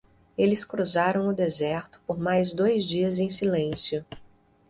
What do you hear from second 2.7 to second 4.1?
dias em silêncio.